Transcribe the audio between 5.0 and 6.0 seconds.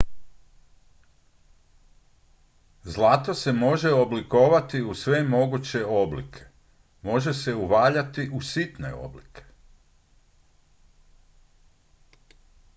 sve moguće